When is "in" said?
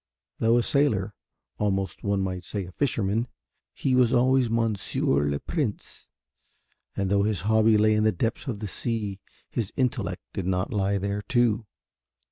7.93-8.03